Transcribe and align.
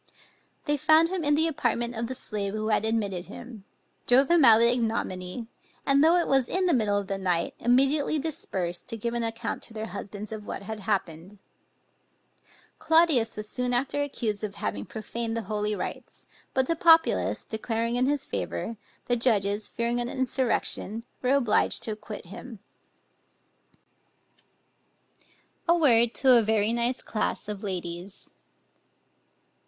They 0.65 0.77
found 0.77 1.09
him 1.09 1.23
in 1.23 1.35
the 1.35 1.47
apartment 1.47 1.93
of 1.95 2.07
the 2.07 2.15
slave 2.15 2.55
who 2.55 2.69
had 2.69 2.85
admitted 2.85 3.25
him, 3.25 3.65
drove 4.07 4.31
him 4.31 4.43
out 4.43 4.57
with 4.57 4.67
ignominy, 4.73 5.45
and, 5.85 6.03
though 6.03 6.15
it 6.15 6.25
was 6.27 6.49
in 6.49 6.65
the 6.65 6.73
middle 6.73 6.97
of 6.97 7.05
the 7.05 7.19
night 7.19 7.53
immediately 7.59 8.17
dispersed, 8.17 8.87
to 8.87 8.97
give 8.97 9.13
an 9.13 9.21
account 9.21 9.61
to 9.61 9.75
their 9.75 9.85
husbands 9.85 10.31
of 10.31 10.43
what 10.47 10.63
had 10.63 10.79
happened. 10.79 11.37
Claudius 12.79 13.37
was 13.37 13.47
soon 13.47 13.75
after 13.75 14.01
accused 14.01 14.43
of 14.43 14.55
having 14.55 14.85
profaned 14.87 15.37
the 15.37 15.43
holy 15.43 15.75
rites; 15.75 16.25
but 16.55 16.65
the 16.65 16.75
populace 16.75 17.43
declaring 17.43 17.95
in 17.95 18.07
his 18.07 18.25
favor, 18.25 18.77
the 19.05 19.15
judges, 19.15 19.69
fearing 19.69 19.99
an 19.99 20.09
insurrection, 20.09 21.03
were 21.21 21.35
obliged 21.35 21.83
to 21.83 21.91
acquit 21.91 22.25
him. 22.25 22.57
Masonry 25.67 25.67
A 25.67 25.75
WORD 26.01 26.13
TO 26.15 26.35
A 26.35 26.41
VERY 26.41 26.73
NICE 26.73 27.03
CLASS 27.03 27.47
OF 27.47 27.61
LADIES. 27.63 28.31